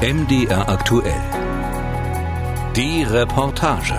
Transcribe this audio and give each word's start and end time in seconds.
MDR 0.00 0.68
aktuell. 0.68 1.20
Die 2.76 3.02
Reportage. 3.02 3.96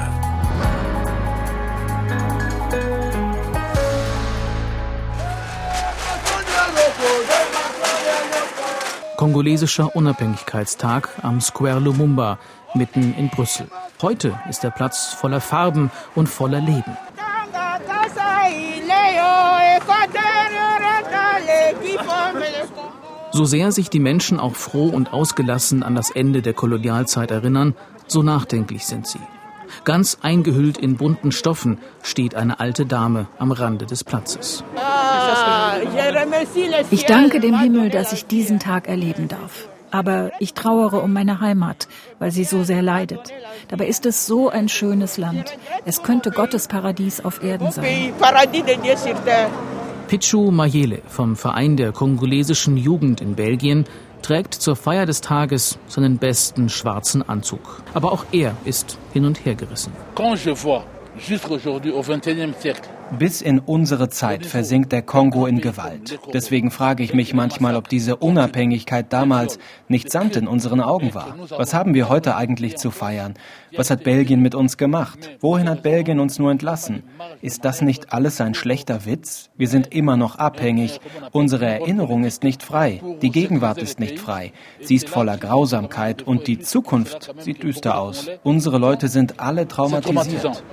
Kongolesischer 9.17 9.93
Unabhängigkeitstag 9.93 11.09
am 11.21 11.41
Square 11.41 11.79
Lumumba 11.79 12.39
mitten 12.75 13.13
in 13.15 13.29
Brüssel. 13.29 13.67
Heute 14.01 14.39
ist 14.49 14.63
der 14.63 14.71
Platz 14.71 15.07
voller 15.07 15.41
Farben 15.41 15.91
und 16.15 16.29
voller 16.29 16.61
Leben. 16.61 16.97
So 23.39 23.45
sehr 23.45 23.71
sich 23.71 23.89
die 23.89 24.01
Menschen 24.01 24.37
auch 24.37 24.55
froh 24.55 24.89
und 24.89 25.13
ausgelassen 25.13 25.81
an 25.81 25.95
das 25.95 26.09
Ende 26.11 26.41
der 26.41 26.51
Kolonialzeit 26.51 27.31
erinnern, 27.31 27.73
so 28.05 28.21
nachdenklich 28.21 28.85
sind 28.85 29.07
sie. 29.07 29.21
Ganz 29.85 30.17
eingehüllt 30.21 30.77
in 30.77 30.97
bunten 30.97 31.31
Stoffen 31.31 31.77
steht 32.03 32.35
eine 32.35 32.59
alte 32.59 32.85
Dame 32.85 33.27
am 33.37 33.53
Rande 33.53 33.85
des 33.85 34.03
Platzes. 34.03 34.65
Ich 36.91 37.05
danke 37.05 37.39
dem 37.39 37.57
Himmel, 37.57 37.89
dass 37.91 38.11
ich 38.11 38.25
diesen 38.25 38.59
Tag 38.59 38.89
erleben 38.89 39.29
darf. 39.29 39.69
Aber 39.89 40.31
ich 40.39 40.53
trauere 40.53 41.01
um 41.01 41.13
meine 41.13 41.39
Heimat, 41.39 41.87
weil 42.19 42.31
sie 42.31 42.43
so 42.43 42.65
sehr 42.65 42.81
leidet. 42.81 43.31
Dabei 43.69 43.87
ist 43.87 44.05
es 44.05 44.25
so 44.25 44.49
ein 44.49 44.67
schönes 44.67 45.17
Land. 45.17 45.57
Es 45.85 46.03
könnte 46.03 46.31
Gottes 46.31 46.67
Paradies 46.67 47.23
auf 47.23 47.41
Erden 47.41 47.71
sein. 47.71 48.13
Pichu 50.09 50.49
Mayele 50.49 51.03
vom 51.07 51.35
Verein 51.35 51.77
der 51.77 51.91
kongolesischen 51.91 52.77
Jugend 52.77 53.21
in 53.21 53.35
Belgien 53.35 53.85
trägt 54.23 54.55
zur 54.55 54.75
Feier 54.75 55.05
des 55.05 55.21
Tages 55.21 55.77
seinen 55.87 56.17
besten 56.17 56.67
schwarzen 56.67 57.21
Anzug. 57.21 57.83
Aber 57.93 58.11
auch 58.11 58.25
er 58.31 58.55
ist 58.65 58.97
hin 59.13 59.25
und 59.25 59.45
her 59.45 59.53
gerissen. 59.53 59.93
Quand 60.15 60.35
je 60.35 60.55
vois 60.55 60.83
jusqu'aujourd'hui 61.15 61.91
au 61.91 62.01
XXIe 62.01 62.55
siècle 62.59 62.89
bis 63.17 63.41
in 63.41 63.59
unsere 63.59 64.09
Zeit 64.09 64.45
versinkt 64.45 64.91
der 64.91 65.01
Kongo 65.01 65.45
in 65.45 65.61
Gewalt. 65.61 66.19
Deswegen 66.33 66.71
frage 66.71 67.03
ich 67.03 67.13
mich 67.13 67.33
manchmal, 67.33 67.75
ob 67.75 67.89
diese 67.89 68.15
Unabhängigkeit 68.15 69.11
damals 69.11 69.59
nicht 69.87 70.11
Sand 70.11 70.35
in 70.35 70.47
unseren 70.47 70.81
Augen 70.81 71.13
war. 71.13 71.35
Was 71.49 71.73
haben 71.73 71.93
wir 71.93 72.09
heute 72.09 72.35
eigentlich 72.35 72.77
zu 72.77 72.91
feiern? 72.91 73.35
Was 73.75 73.89
hat 73.89 74.03
Belgien 74.03 74.41
mit 74.41 74.55
uns 74.55 74.77
gemacht? 74.77 75.29
Wohin 75.39 75.69
hat 75.69 75.83
Belgien 75.83 76.19
uns 76.19 76.39
nur 76.39 76.51
entlassen? 76.51 77.03
Ist 77.41 77.65
das 77.65 77.81
nicht 77.81 78.13
alles 78.13 78.41
ein 78.41 78.53
schlechter 78.53 79.05
Witz? 79.05 79.49
Wir 79.57 79.67
sind 79.67 79.93
immer 79.93 80.17
noch 80.17 80.37
abhängig. 80.37 80.99
Unsere 81.31 81.65
Erinnerung 81.65 82.23
ist 82.23 82.43
nicht 82.43 82.63
frei. 82.63 83.01
Die 83.21 83.31
Gegenwart 83.31 83.77
ist 83.77 83.99
nicht 83.99 84.19
frei. 84.19 84.53
Sie 84.81 84.95
ist 84.95 85.09
voller 85.09 85.37
Grausamkeit 85.37 86.21
und 86.21 86.47
die 86.47 86.59
Zukunft 86.59 87.33
sieht 87.39 87.63
düster 87.63 87.99
aus. 87.99 88.27
Unsere 88.43 88.77
Leute 88.77 89.07
sind 89.07 89.39
alle 89.39 89.67
traumatisiert. 89.67 90.63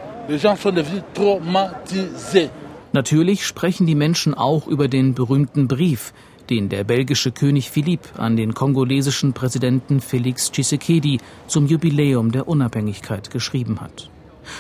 Natürlich 2.93 3.47
sprechen 3.47 3.87
die 3.87 3.95
Menschen 3.95 4.35
auch 4.35 4.67
über 4.67 4.89
den 4.89 5.15
berühmten 5.15 5.69
Brief, 5.69 6.13
den 6.51 6.69
der 6.69 6.85
belgische 6.85 7.33
König 7.33 7.71
Philipp 7.71 8.01
an 8.17 8.37
den 8.37 8.55
kongolesischen 8.55 9.33
Präsidenten 9.33 10.01
Felix 10.01 10.51
Tshisekedi 10.51 11.21
zum 11.47 11.67
Jubiläum 11.67 12.33
der 12.33 12.49
Unabhängigkeit 12.49 13.31
geschrieben 13.31 13.81
hat. 13.81 14.11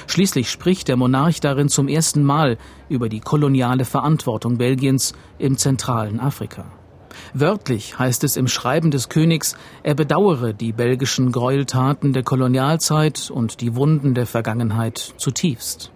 Schließlich 0.07 0.51
spricht 0.51 0.89
der 0.89 0.97
Monarch 0.97 1.41
darin 1.41 1.69
zum 1.69 1.89
ersten 1.89 2.23
Mal 2.25 2.59
über 2.89 3.09
die 3.09 3.21
koloniale 3.21 3.85
Verantwortung 3.85 4.59
Belgiens 4.59 5.15
im 5.39 5.57
zentralen 5.57 6.21
Afrika. 6.21 6.67
Wörtlich 7.35 7.99
heißt 7.99 8.25
es 8.25 8.37
im 8.37 8.49
Schreiben 8.49 8.91
des 8.91 9.09
Königs, 9.09 9.57
er 9.83 9.95
bedauere 9.95 10.53
die 10.53 10.73
belgischen 10.73 11.33
Gräueltaten 11.33 12.13
der 12.13 12.23
Kolonialzeit 12.23 13.31
und 13.31 13.61
die 13.61 13.77
Wunden 13.77 14.15
der 14.15 14.27
Vergangenheit 14.27 15.15
zutiefst. 15.17 15.93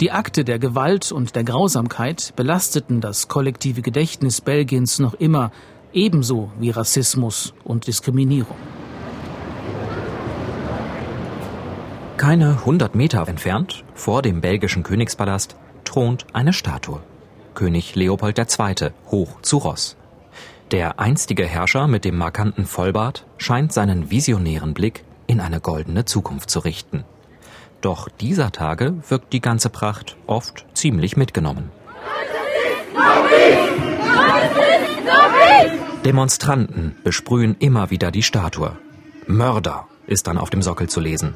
Die 0.00 0.12
Akte 0.12 0.44
der 0.44 0.58
Gewalt 0.58 1.10
und 1.12 1.36
der 1.36 1.44
Grausamkeit 1.44 2.34
belasteten 2.36 3.00
das 3.00 3.28
kollektive 3.28 3.82
Gedächtnis 3.82 4.40
Belgiens 4.40 4.98
noch 4.98 5.14
immer, 5.14 5.52
ebenso 5.92 6.50
wie 6.58 6.70
Rassismus 6.70 7.54
und 7.64 7.86
Diskriminierung. 7.86 8.56
Keine 12.16 12.64
hundert 12.64 12.94
Meter 12.94 13.28
entfernt, 13.28 13.84
vor 13.94 14.22
dem 14.22 14.40
belgischen 14.40 14.82
Königspalast, 14.82 15.56
thront 15.84 16.26
eine 16.32 16.52
Statue. 16.52 17.00
König 17.54 17.94
Leopold 17.94 18.38
II. 18.38 18.90
hoch 19.10 19.40
zu 19.42 19.58
Ross. 19.58 19.96
Der 20.72 20.98
einstige 20.98 21.44
Herrscher 21.44 21.86
mit 21.86 22.04
dem 22.04 22.18
markanten 22.18 22.66
Vollbart 22.66 23.24
scheint 23.38 23.72
seinen 23.72 24.10
visionären 24.10 24.74
Blick 24.74 25.04
in 25.28 25.38
eine 25.40 25.60
goldene 25.60 26.06
Zukunft 26.06 26.50
zu 26.50 26.58
richten. 26.58 27.04
Doch 27.80 28.08
dieser 28.08 28.50
Tage 28.50 28.94
wirkt 29.08 29.32
die 29.32 29.40
ganze 29.40 29.70
Pracht 29.70 30.16
oft 30.26 30.66
ziemlich 30.74 31.16
mitgenommen. 31.16 31.70
Demonstranten 36.04 36.96
besprühen 37.04 37.54
immer 37.60 37.90
wieder 37.90 38.10
die 38.10 38.24
Statue. 38.24 38.76
Mörder 39.28 39.86
ist 40.08 40.26
dann 40.26 40.38
auf 40.38 40.50
dem 40.50 40.62
Sockel 40.62 40.88
zu 40.88 40.98
lesen. 40.98 41.34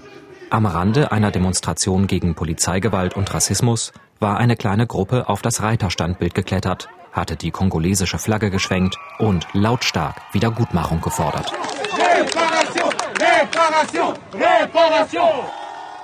Am 0.50 0.66
Rande 0.66 1.12
einer 1.12 1.30
Demonstration 1.30 2.08
gegen 2.08 2.34
Polizeigewalt 2.34 3.14
und 3.14 3.32
Rassismus 3.32 3.92
war 4.18 4.38
eine 4.38 4.56
kleine 4.56 4.88
Gruppe 4.88 5.28
auf 5.28 5.40
das 5.40 5.62
Reiterstandbild 5.62 6.34
geklettert 6.34 6.88
hatte 7.12 7.36
die 7.36 7.50
kongolesische 7.50 8.18
Flagge 8.18 8.50
geschwenkt 8.50 8.96
und 9.18 9.46
lautstark 9.52 10.16
Wiedergutmachung 10.32 11.00
gefordert. 11.00 11.52
Reparation, 11.92 12.94
Reparation, 13.18 14.14
Reparation. 14.32 15.44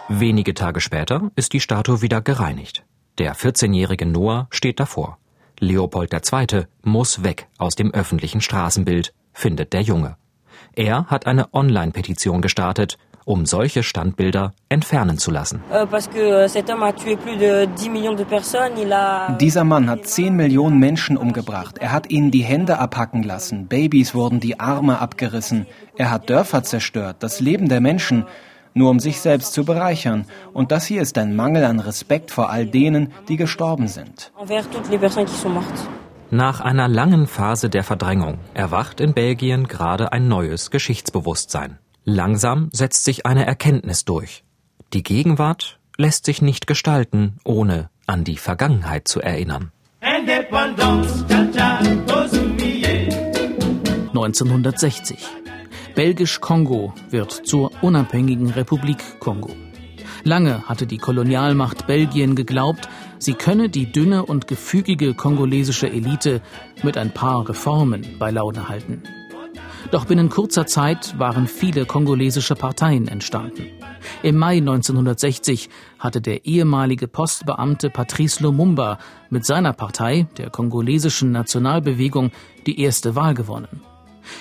Wenige 0.09 0.55
Tage 0.55 0.81
später 0.81 1.31
ist 1.35 1.53
die 1.53 1.61
Statue 1.61 2.03
wieder 2.03 2.21
gereinigt. 2.21 2.85
Der 3.19 3.35
14-jährige 3.35 4.07
Noah 4.07 4.47
steht 4.51 4.79
davor. 4.79 5.19
Leopold 5.59 6.13
II. 6.13 6.67
muss 6.83 7.23
weg 7.25 7.49
aus 7.59 7.75
dem 7.75 7.93
öffentlichen 7.93 8.41
Straßenbild, 8.41 9.15
findet 9.33 9.73
der 9.73 9.81
Junge. 9.83 10.17
Er 10.75 11.07
hat 11.07 11.27
eine 11.27 11.53
Online-Petition 11.55 12.43
gestartet, 12.43 12.99
um 13.27 13.45
solche 13.45 13.83
Standbilder 13.83 14.55
entfernen 14.69 15.19
zu 15.19 15.31
lassen. 15.31 15.61
Euh, 15.71 15.85
Dieser 19.41 19.65
Mann 19.65 19.91
hat 19.91 20.07
10 20.07 20.35
Millionen 20.35 20.79
Menschen 20.79 21.17
umgebracht. 21.17 21.77
Er 21.79 21.93
hat 21.93 22.09
ihnen 22.11 22.31
die 22.31 22.45
Hände 22.45 22.79
abhacken 22.79 23.25
lassen. 23.25 23.67
Babys 23.67 24.15
wurden 24.15 24.41
die 24.41 24.61
Arme 24.61 25.01
abgerissen. 25.01 25.67
Er 25.97 26.11
hat 26.13 26.31
Dörfer 26.31 26.63
zerstört, 26.63 27.17
das 27.19 27.41
Leben 27.41 27.69
der 27.69 27.81
Menschen, 27.81 28.25
nur 28.75 28.91
um 28.91 29.01
sich 29.01 29.21
selbst 29.21 29.53
zu 29.55 29.65
bereichern. 29.65 30.27
Und 30.53 30.71
das 30.71 30.87
hier 30.87 31.03
ist 31.03 31.19
ein 31.19 31.35
Mangel 31.35 31.65
an 31.65 31.81
Respekt 31.81 32.31
vor 32.31 32.51
all 32.51 32.67
denen, 32.67 33.13
die 33.29 33.37
gestorben 33.37 33.89
sind. 33.89 34.31
Nach 36.31 36.61
einer 36.61 36.89
langen 36.89 37.27
Phase 37.27 37.71
der 37.71 37.83
Verdrängung 37.83 38.39
erwacht 38.55 39.01
in 39.01 39.15
Belgien 39.15 39.67
gerade 39.67 40.13
ein 40.13 40.29
neues 40.29 40.71
Geschichtsbewusstsein. 40.71 41.79
Langsam 42.09 42.71
setzt 42.73 43.03
sich 43.03 43.27
eine 43.27 43.45
Erkenntnis 43.47 44.05
durch. 44.05 44.45
Die 44.93 45.03
Gegenwart 45.03 45.81
lässt 45.97 46.25
sich 46.25 46.41
nicht 46.41 46.69
gestalten, 46.69 47.41
ohne 47.45 47.91
an 48.07 48.23
die 48.23 48.37
Vergangenheit 48.37 49.09
zu 49.09 49.21
erinnern. 49.21 49.73
1960. 54.15 55.19
Belgisch-Kongo 55.97 56.95
wird 57.11 57.33
zur 57.33 57.73
unabhängigen 57.83 58.51
Republik 58.51 59.19
Kongo. 59.19 59.51
Lange 60.23 60.63
hatte 60.69 60.87
die 60.87 60.99
Kolonialmacht 60.99 61.89
Belgien 61.89 62.37
geglaubt, 62.37 62.89
sie 63.19 63.35
könne 63.35 63.69
die 63.69 63.91
dünne 63.91 64.25
und 64.25 64.47
gefügige 64.47 65.15
kongolesische 65.15 65.91
Elite 65.91 66.41
mit 66.85 66.99
ein 66.99 67.13
paar 67.13 67.49
Reformen 67.49 68.07
bei 68.21 68.31
Laune 68.31 68.69
halten. 68.69 69.03
Doch 69.91 70.07
binnen 70.07 70.31
kurzer 70.31 70.67
Zeit 70.67 71.17
waren 71.19 71.47
viele 71.47 71.87
kongolesische 71.87 72.57
Parteien 72.57 73.07
entstanden. 73.07 73.67
Im 74.23 74.37
Mai 74.37 74.57
1960 74.57 75.69
hatte 75.99 76.21
der 76.21 76.45
ehemalige 76.45 77.07
Postbeamte 77.07 77.91
Patrice 77.91 78.43
Lumumba 78.43 78.99
mit 79.31 79.45
seiner 79.45 79.73
Partei, 79.73 80.27
der 80.39 80.51
kongolesischen 80.51 81.31
Nationalbewegung, 81.31 82.33
die 82.67 82.81
erste 82.81 83.15
Wahl 83.15 83.35
gewonnen. 83.35 83.81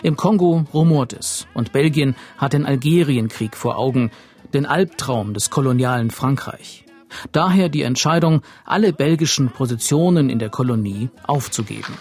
Im 0.02 0.16
Kongo 0.16 0.66
rumort 0.74 1.14
es 1.14 1.46
und 1.54 1.72
Belgien 1.72 2.16
hat 2.38 2.54
den 2.54 2.66
Algerienkrieg 2.66 3.56
vor 3.56 3.78
Augen, 3.78 4.10
den 4.54 4.66
Albtraum 4.66 5.36
des 5.36 5.52
kolonialen 5.52 6.10
Frankreich. 6.10 6.86
Daher 7.32 7.70
die 7.70 7.84
Entscheidung, 7.84 8.42
alle 8.66 8.94
belgischen 8.94 9.50
Positionen 9.50 10.30
in 10.30 10.40
der 10.40 10.50
Kolonie 10.50 11.10
aufzugeben 11.28 11.94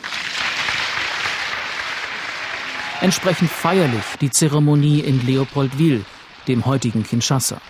entsprechend 3.00 3.50
feierlich 3.50 4.05
die 4.20 4.31
Zeremonie 4.31 5.00
in 5.00 5.25
Leopoldville, 5.26 6.05
dem 6.49 6.64
heutigen 6.67 7.02
Kinshasa. 7.02 7.61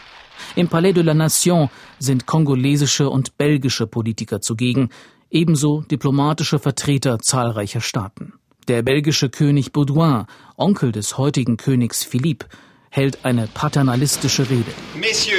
Im 0.56 0.69
Palais 0.69 0.93
de 0.93 1.03
la 1.03 1.15
Nation 1.15 1.71
sind 1.99 2.26
kongolesische 2.26 3.09
und 3.09 3.37
belgische 3.38 3.87
Politiker 3.87 4.41
zugegen, 4.41 4.91
ebenso 5.31 5.82
diplomatische 5.82 6.59
Vertreter 6.59 7.19
zahlreicher 7.19 7.81
Staaten. 7.81 8.35
Der 8.69 8.82
belgische 8.82 9.29
König 9.29 9.73
Baudouin, 9.73 10.25
Onkel 10.56 10.93
des 10.93 11.19
heutigen 11.19 11.56
Königs 11.56 12.03
Philippe, 12.03 12.47
hält 12.88 13.25
eine 13.25 13.49
paternalistische 13.49 14.49
Rede. 14.49 14.73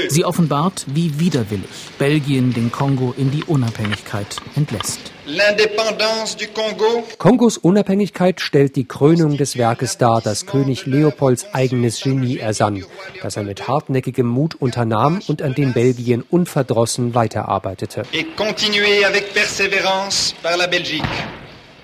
Sie 0.09 0.25
offenbart, 0.25 0.85
wie 0.87 1.19
widerwillig 1.19 1.69
Belgien 1.97 2.53
den 2.53 2.71
Kongo 2.71 3.13
in 3.17 3.31
die 3.31 3.43
Unabhängigkeit 3.43 4.35
entlässt. 4.55 5.14
Kongos 7.17 7.57
Unabhängigkeit 7.57 8.39
stellt 8.41 8.75
die 8.75 8.85
Krönung 8.85 9.37
des 9.37 9.57
Werkes 9.57 9.97
dar, 9.97 10.21
das 10.21 10.45
König 10.45 10.85
Leopolds 10.85 11.47
eigenes 11.51 12.01
Genie 12.01 12.37
ersann, 12.37 12.85
das 13.23 13.35
er 13.35 13.43
mit 13.43 13.67
hartnäckigem 13.67 14.27
Mut 14.27 14.53
unternahm 14.53 15.21
und 15.27 15.41
an 15.41 15.55
dem 15.55 15.73
Belgien 15.73 16.21
unverdrossen 16.21 17.15
weiterarbeitete. 17.15 18.03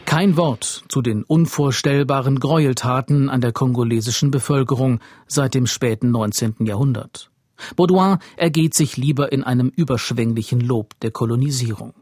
Kein 0.05 0.37
Wort 0.37 0.83
zu 0.89 1.01
den 1.01 1.23
unvorstellbaren 1.23 2.39
Gräueltaten 2.39 3.27
an 3.27 3.41
der 3.41 3.53
kongolesischen 3.53 4.29
Bevölkerung 4.29 4.99
seit 5.25 5.55
dem 5.55 5.65
späten 5.65 6.11
19. 6.11 6.57
Jahrhundert. 6.59 7.31
Baudouin 7.75 8.17
ergeht 8.37 8.75
sich 8.75 8.97
lieber 8.97 9.31
in 9.31 9.43
einem 9.43 9.69
überschwänglichen 9.69 10.59
Lob 10.59 10.99
der 10.99 11.09
Kolonisierung. 11.09 11.93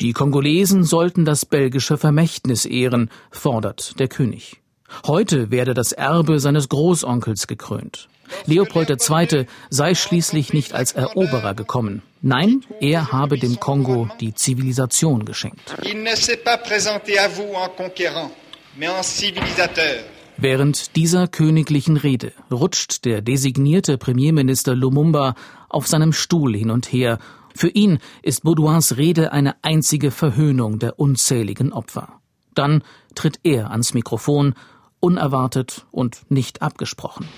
Die 0.00 0.12
Kongolesen 0.12 0.84
sollten 0.84 1.24
das 1.24 1.46
belgische 1.46 1.96
Vermächtnis 1.96 2.66
ehren, 2.66 3.10
fordert 3.30 3.98
der 3.98 4.08
König. 4.08 4.60
Heute 5.06 5.50
werde 5.50 5.72
das 5.72 5.92
Erbe 5.92 6.38
seines 6.38 6.68
Großonkels 6.68 7.46
gekrönt. 7.46 8.08
Leopold 8.44 8.90
II. 8.90 9.46
sei 9.70 9.94
schließlich 9.94 10.52
nicht 10.52 10.74
als 10.74 10.92
Eroberer 10.92 11.54
gekommen. 11.54 12.02
Nein, 12.22 12.62
er 12.80 13.12
habe 13.12 13.38
dem 13.38 13.58
Kongo 13.60 14.08
die 14.20 14.34
Zivilisation 14.34 15.24
geschenkt. 15.24 15.74
Während 20.38 20.96
dieser 20.96 21.28
königlichen 21.28 21.96
Rede 21.96 22.32
rutscht 22.50 23.04
der 23.06 23.22
designierte 23.22 23.96
Premierminister 23.96 24.74
Lumumba 24.74 25.34
auf 25.68 25.86
seinem 25.86 26.12
Stuhl 26.12 26.54
hin 26.54 26.70
und 26.70 26.92
her. 26.92 27.18
Für 27.56 27.68
ihn 27.68 27.98
ist 28.22 28.42
Baudouins 28.44 28.98
Rede 28.98 29.32
eine 29.32 29.54
einzige 29.62 30.10
Verhöhnung 30.10 30.78
der 30.78 30.98
unzähligen 30.98 31.72
Opfer. 31.72 32.20
Dann 32.54 32.82
tritt 33.14 33.40
er 33.44 33.70
ans 33.70 33.94
Mikrofon 33.94 34.54
unerwartet 35.00 35.86
und 35.90 36.20
nicht 36.28 36.60
abgesprochen. 36.60 37.28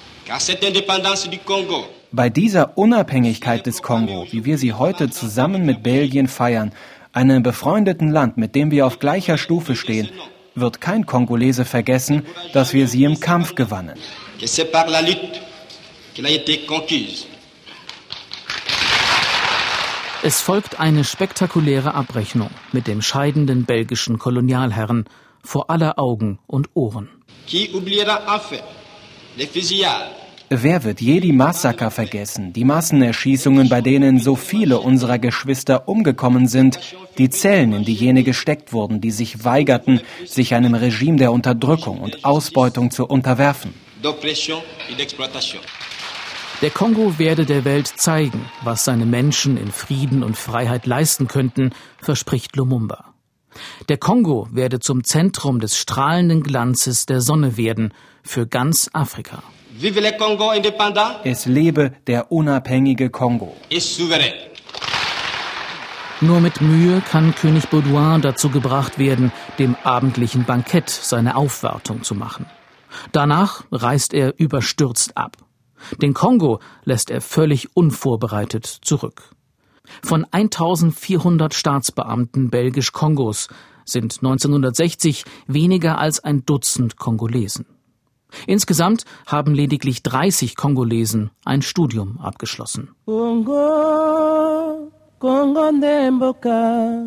Bei 2.10 2.28
dieser 2.30 2.78
Unabhängigkeit 2.78 3.66
des 3.66 3.82
Kongo, 3.82 4.26
wie 4.30 4.44
wir 4.44 4.58
sie 4.58 4.72
heute 4.72 5.08
zusammen 5.10 5.64
mit 5.64 5.82
Belgien 5.82 6.26
feiern, 6.26 6.72
einem 7.12 7.42
befreundeten 7.42 8.10
Land, 8.10 8.38
mit 8.38 8.54
dem 8.54 8.70
wir 8.70 8.86
auf 8.86 8.98
gleicher 8.98 9.38
Stufe 9.38 9.76
stehen, 9.76 10.08
wird 10.54 10.80
kein 10.80 11.06
Kongolese 11.06 11.64
vergessen, 11.64 12.26
dass 12.52 12.72
wir 12.72 12.88
sie 12.88 13.04
im 13.04 13.20
Kampf 13.20 13.54
gewannen. 13.54 13.94
Es 20.22 20.40
folgt 20.40 20.80
eine 20.80 21.04
spektakuläre 21.04 21.94
Abrechnung 21.94 22.50
mit 22.72 22.88
dem 22.88 23.02
scheidenden 23.02 23.64
belgischen 23.64 24.18
Kolonialherren 24.18 25.04
vor 25.44 25.70
aller 25.70 25.96
Augen 26.00 26.40
und 26.48 26.70
Ohren. 26.74 27.08
Wer 30.50 30.84
wird 30.84 31.00
je 31.00 31.20
die 31.20 31.32
Massaker 31.32 31.92
vergessen, 31.92 32.52
die 32.52 32.64
Massenerschießungen, 32.64 33.68
bei 33.68 33.80
denen 33.80 34.18
so 34.18 34.34
viele 34.34 34.80
unserer 34.80 35.20
Geschwister 35.20 35.86
umgekommen 35.88 36.48
sind, 36.48 36.80
die 37.16 37.30
Zellen, 37.30 37.72
in 37.72 37.84
die 37.84 37.94
jene 37.94 38.24
gesteckt 38.24 38.72
wurden, 38.72 39.00
die 39.00 39.12
sich 39.12 39.44
weigerten, 39.44 40.00
sich 40.26 40.54
einem 40.54 40.74
Regime 40.74 41.18
der 41.18 41.30
Unterdrückung 41.30 42.00
und 42.00 42.24
Ausbeutung 42.24 42.90
zu 42.90 43.06
unterwerfen? 43.06 43.72
Der 46.60 46.70
Kongo 46.70 47.20
werde 47.20 47.46
der 47.46 47.64
Welt 47.64 47.86
zeigen, 47.86 48.44
was 48.64 48.84
seine 48.84 49.06
Menschen 49.06 49.56
in 49.56 49.70
Frieden 49.70 50.24
und 50.24 50.36
Freiheit 50.36 50.86
leisten 50.86 51.28
könnten, 51.28 51.70
verspricht 52.02 52.56
Lumumba. 52.56 53.14
Der 53.88 53.96
Kongo 53.96 54.48
werde 54.50 54.80
zum 54.80 55.04
Zentrum 55.04 55.60
des 55.60 55.76
strahlenden 55.76 56.42
Glanzes 56.42 57.06
der 57.06 57.20
Sonne 57.20 57.56
werden 57.56 57.94
für 58.24 58.48
ganz 58.48 58.90
Afrika. 58.92 59.44
Es 61.22 61.46
lebe 61.46 61.92
der 62.08 62.32
unabhängige 62.32 63.10
Kongo. 63.10 63.56
Nur 66.20 66.40
mit 66.40 66.60
Mühe 66.60 67.00
kann 67.00 67.36
König 67.36 67.68
Baudouin 67.68 68.20
dazu 68.20 68.50
gebracht 68.50 68.98
werden, 68.98 69.30
dem 69.60 69.76
abendlichen 69.84 70.44
Bankett 70.44 70.90
seine 70.90 71.36
Aufwartung 71.36 72.02
zu 72.02 72.16
machen. 72.16 72.46
Danach 73.12 73.62
reist 73.70 74.12
er 74.12 74.34
überstürzt 74.40 75.16
ab. 75.16 75.36
Den 76.00 76.14
Kongo 76.14 76.60
lässt 76.84 77.10
er 77.10 77.20
völlig 77.20 77.76
unvorbereitet 77.76 78.66
zurück. 78.66 79.30
Von 80.02 80.26
1400 80.30 81.54
Staatsbeamten 81.54 82.50
Belgisch-Kongos 82.50 83.48
sind 83.84 84.18
1960 84.18 85.24
weniger 85.46 85.98
als 85.98 86.20
ein 86.20 86.44
Dutzend 86.44 86.96
Kongolesen. 86.98 87.66
Insgesamt 88.46 89.04
haben 89.26 89.54
lediglich 89.54 90.02
30 90.02 90.54
Kongolesen 90.56 91.30
ein 91.44 91.62
Studium 91.62 92.20
abgeschlossen. 92.20 92.90
Kongo, 93.06 94.92
Kongo 95.18 95.72
mboka, 95.72 97.02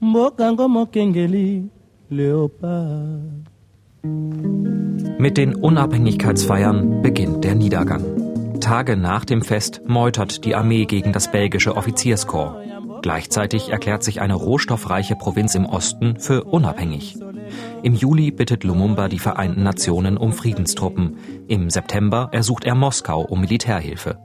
mboka 0.00 1.68
Leopard. 2.08 3.55
Mit 5.18 5.38
den 5.38 5.54
Unabhängigkeitsfeiern 5.54 7.02
beginnt 7.02 7.44
der 7.44 7.54
Niedergang. 7.54 8.60
Tage 8.60 8.96
nach 8.96 9.24
dem 9.24 9.42
Fest 9.42 9.82
meutert 9.86 10.44
die 10.44 10.54
Armee 10.54 10.84
gegen 10.84 11.12
das 11.12 11.30
belgische 11.30 11.76
Offizierskorps. 11.76 12.58
Gleichzeitig 13.02 13.70
erklärt 13.70 14.02
sich 14.02 14.20
eine 14.20 14.34
rohstoffreiche 14.34 15.16
Provinz 15.16 15.54
im 15.54 15.66
Osten 15.66 16.18
für 16.18 16.44
unabhängig. 16.44 17.16
Im 17.82 17.94
Juli 17.94 18.30
bittet 18.30 18.64
Lumumba 18.64 19.08
die 19.08 19.18
Vereinten 19.18 19.62
Nationen 19.62 20.16
um 20.16 20.32
Friedenstruppen. 20.32 21.16
Im 21.46 21.70
September 21.70 22.28
ersucht 22.32 22.64
er 22.64 22.74
Moskau 22.74 23.22
um 23.22 23.40
Militärhilfe. 23.40 24.18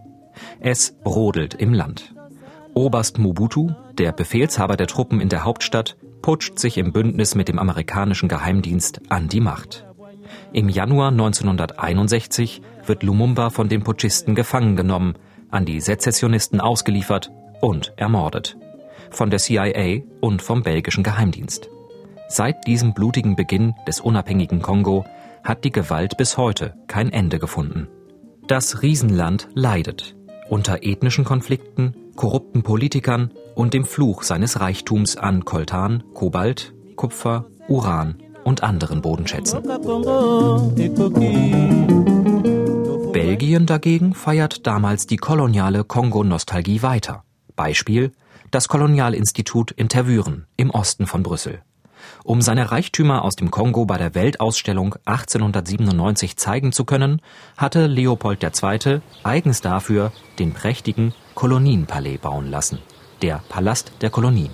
Es 0.59 0.95
brodelt 1.03 1.53
im 1.53 1.73
Land. 1.73 2.15
Oberst 2.73 3.19
Mobutu, 3.19 3.71
der 3.97 4.11
Befehlshaber 4.11 4.77
der 4.77 4.87
Truppen 4.87 5.21
in 5.21 5.29
der 5.29 5.43
Hauptstadt, 5.43 5.97
putscht 6.21 6.59
sich 6.59 6.77
im 6.77 6.91
Bündnis 6.91 7.35
mit 7.35 7.47
dem 7.47 7.59
amerikanischen 7.59 8.29
Geheimdienst 8.29 9.01
an 9.09 9.27
die 9.27 9.41
Macht. 9.41 9.85
Im 10.53 10.69
Januar 10.69 11.09
1961 11.09 12.61
wird 12.85 13.03
Lumumba 13.03 13.49
von 13.49 13.69
den 13.69 13.83
Putschisten 13.83 14.35
gefangen 14.35 14.75
genommen, 14.75 15.15
an 15.49 15.65
die 15.65 15.81
Sezessionisten 15.81 16.61
ausgeliefert 16.61 17.31
und 17.61 17.93
ermordet. 17.97 18.57
Von 19.09 19.29
der 19.29 19.39
CIA 19.39 20.01
und 20.21 20.41
vom 20.41 20.63
belgischen 20.63 21.03
Geheimdienst. 21.03 21.69
Seit 22.29 22.65
diesem 22.65 22.93
blutigen 22.93 23.35
Beginn 23.35 23.73
des 23.87 23.99
unabhängigen 23.99 24.61
Kongo 24.61 25.05
hat 25.43 25.65
die 25.65 25.71
Gewalt 25.71 26.17
bis 26.17 26.37
heute 26.37 26.75
kein 26.87 27.11
Ende 27.11 27.39
gefunden. 27.39 27.87
Das 28.47 28.81
Riesenland 28.81 29.49
leidet 29.53 30.15
unter 30.51 30.83
ethnischen 30.83 31.23
Konflikten, 31.23 31.95
korrupten 32.15 32.63
Politikern 32.63 33.31
und 33.55 33.73
dem 33.73 33.85
Fluch 33.85 34.23
seines 34.23 34.59
Reichtums 34.59 35.17
an 35.17 35.45
Koltan, 35.45 36.03
Kobalt, 36.13 36.73
Kupfer, 36.95 37.45
Uran 37.67 38.17
und 38.43 38.63
anderen 38.63 39.01
Bodenschätzen. 39.01 39.61
Belgien 43.11 43.65
dagegen 43.65 44.13
feiert 44.13 44.65
damals 44.67 45.07
die 45.07 45.17
koloniale 45.17 45.83
Kongo-Nostalgie 45.83 46.81
weiter. 46.81 47.23
Beispiel 47.55 48.11
das 48.51 48.67
Kolonialinstitut 48.67 49.71
in 49.71 49.87
Tervuren 49.89 50.45
im 50.57 50.69
Osten 50.71 51.07
von 51.07 51.23
Brüssel. 51.23 51.61
Um 52.23 52.41
seine 52.41 52.71
Reichtümer 52.71 53.23
aus 53.23 53.35
dem 53.35 53.51
Kongo 53.51 53.85
bei 53.85 53.97
der 53.97 54.15
Weltausstellung 54.15 54.95
1897 55.05 56.37
zeigen 56.37 56.71
zu 56.71 56.85
können, 56.85 57.21
hatte 57.57 57.87
Leopold 57.87 58.43
II. 58.43 59.01
eigens 59.23 59.61
dafür 59.61 60.11
den 60.39 60.53
prächtigen 60.53 61.13
Kolonienpalais 61.35 62.19
bauen 62.19 62.49
lassen, 62.49 62.79
der 63.21 63.41
Palast 63.49 63.91
der 64.01 64.09
Kolonien. 64.09 64.51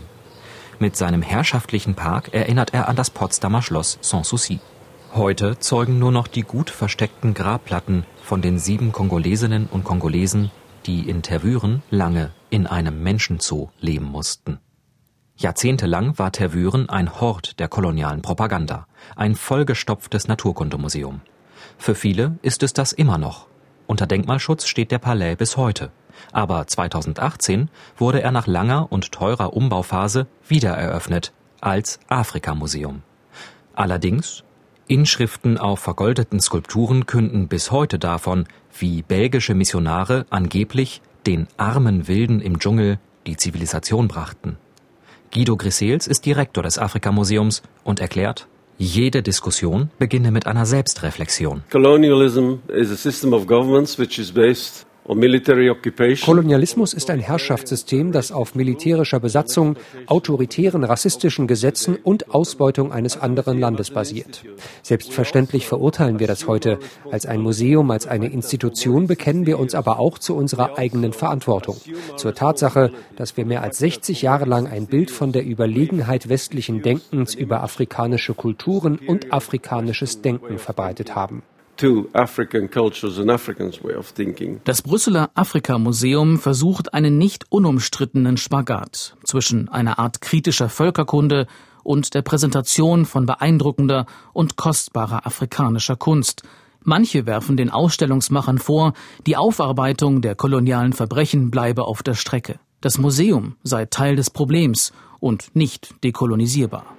Mit 0.80 0.96
seinem 0.96 1.22
herrschaftlichen 1.22 1.96
Park 1.96 2.34
erinnert 2.34 2.74
er 2.74 2.88
an 2.88 2.96
das 2.96 3.10
Potsdamer 3.10 3.62
Schloss 3.62 3.98
Sanssouci. 4.02 4.60
Heute 5.14 5.58
zeugen 5.58 5.98
nur 5.98 6.12
noch 6.12 6.28
die 6.28 6.44
gut 6.44 6.70
versteckten 6.70 7.34
Grabplatten 7.34 8.06
von 8.24 8.42
den 8.42 8.60
sieben 8.60 8.92
Kongolesinnen 8.92 9.68
und 9.68 9.84
Kongolesen, 9.84 10.52
die 10.86 11.10
in 11.10 11.24
Tervuren 11.24 11.82
lange 11.90 12.32
in 12.50 12.68
einem 12.68 13.02
Menschenzoo 13.02 13.70
leben 13.80 14.06
mussten. 14.06 14.60
Jahrzehntelang 15.40 16.18
war 16.18 16.32
Tervuren 16.32 16.90
ein 16.90 17.22
Hort 17.22 17.60
der 17.60 17.68
kolonialen 17.68 18.24
Propaganda, 18.24 18.88
ein 19.16 19.36
vollgestopftes 19.36 20.28
Naturkundemuseum. 20.28 21.22
Für 21.78 21.94
viele 21.94 22.40
ist 22.42 22.64
es 22.64 22.74
das 22.74 22.92
immer 22.92 23.20
noch. 23.20 23.46
Unter 23.86 24.08
Denkmalschutz 24.08 24.66
steht 24.66 24.92
der 24.92 24.98
Palais 24.98 25.36
bis 25.36 25.56
heute. 25.56 25.92
Aber 26.32 26.66
2018 26.66 27.70
wurde 27.98 28.24
er 28.24 28.32
nach 28.32 28.48
langer 28.48 28.92
und 28.92 29.12
teurer 29.12 29.54
Umbauphase 29.54 30.26
wiedereröffnet 30.48 31.34
als 31.62 32.00
Afrikamuseum. 32.08 33.04
Allerdings 33.76 34.44
Inschriften 34.88 35.60
auf 35.60 35.80
vergoldeten 35.80 36.40
Skulpturen 36.40 37.06
künden 37.06 37.48
bis 37.48 37.70
heute 37.70 38.00
davon, 38.00 38.48
wie 38.76 39.04
belgische 39.04 39.54
Missionare 39.54 40.26
angeblich 40.32 41.04
den 41.28 41.48
armen 41.58 42.08
Wilden 42.08 42.42
im 42.42 42.58
Dschungel 42.58 42.98
die 43.28 43.38
Zivilisation 43.38 44.08
brachten. 44.08 44.58
Guido 45.34 45.56
Grisels 45.58 46.08
ist 46.08 46.26
Direktor 46.26 46.64
des 46.64 46.80
Afrika-Museums 46.80 47.62
und 47.84 48.00
erklärt, 48.00 48.48
jede 48.80 49.22
Diskussion 49.22 49.90
beginne 50.00 50.32
mit 50.32 50.48
einer 50.48 50.66
Selbstreflexion. 50.66 51.64
Colonialism 51.70 52.56
is 52.70 52.92
a 52.92 52.96
system 52.96 53.34
of 53.34 53.46
governments 53.46 54.00
which 54.00 54.18
is 54.18 54.32
based 54.32 54.87
Kolonialismus 55.08 56.94
ist 56.94 57.10
ein 57.10 57.20
Herrschaftssystem, 57.22 58.12
das 58.12 58.34
auf 58.34 58.56
militärischer 58.56 59.22
Besatzung, 59.22 59.78
autoritären 60.06 60.84
rassistischen 60.84 61.48
Gesetzen 61.48 61.96
und 61.96 62.34
Ausbeutung 62.34 62.92
eines 62.92 63.16
anderen 63.16 63.58
Landes 63.58 63.92
basiert. 63.92 64.44
Selbstverständlich 64.84 65.66
verurteilen 65.66 66.20
wir 66.20 66.28
das 66.28 66.46
heute. 66.48 66.80
Als 67.10 67.26
ein 67.26 67.40
Museum, 67.40 67.90
als 67.90 68.06
eine 68.06 68.28
Institution 68.28 69.08
bekennen 69.08 69.46
wir 69.46 69.60
uns 69.60 69.76
aber 69.76 69.98
auch 70.00 70.20
zu 70.20 70.36
unserer 70.36 70.78
eigenen 70.78 71.14
Verantwortung. 71.14 71.78
Zur 72.18 72.36
Tatsache, 72.36 72.92
dass 73.16 73.38
wir 73.38 73.46
mehr 73.46 73.64
als 73.64 73.78
60 73.78 74.22
Jahre 74.22 74.46
lang 74.46 74.68
ein 74.68 74.88
Bild 74.88 75.10
von 75.10 75.32
der 75.32 75.46
Überlegenheit 75.46 76.28
westlichen 76.28 76.82
Denkens 76.82 77.34
über 77.34 77.64
afrikanische 77.64 78.34
Kulturen 78.34 78.98
und 78.98 79.32
afrikanisches 79.32 80.22
Denken 80.22 80.58
verbreitet 80.58 81.16
haben. 81.16 81.44
Das 84.64 84.82
Brüsseler 84.82 85.30
Afrika-Museum 85.36 86.40
versucht 86.40 86.94
einen 86.94 87.18
nicht 87.18 87.46
unumstrittenen 87.50 88.38
Spagat 88.38 89.16
zwischen 89.24 89.70
einer 89.70 90.00
Art 90.00 90.22
kritischer 90.22 90.70
Völkerkunde 90.70 91.48
und 91.84 92.14
der 92.16 92.22
Präsentation 92.22 93.06
von 93.06 93.26
beeindruckender 93.26 94.08
und 94.34 94.58
kostbarer 94.58 95.26
afrikanischer 95.26 95.96
Kunst. 95.96 96.44
Manche 96.84 97.26
werfen 97.26 97.58
den 97.58 97.70
Ausstellungsmachern 97.70 98.58
vor, 98.58 98.94
die 99.26 99.38
Aufarbeitung 99.38 100.22
der 100.22 100.36
kolonialen 100.36 100.94
Verbrechen 100.94 101.52
bleibe 101.52 101.84
auf 101.84 102.02
der 102.02 102.16
Strecke. 102.16 102.60
Das 102.82 102.98
Museum 102.98 103.56
sei 103.64 103.86
Teil 103.86 104.16
des 104.16 104.30
Problems 104.30 104.94
und 105.20 105.56
nicht 105.56 105.96
dekolonisierbar. 106.04 106.97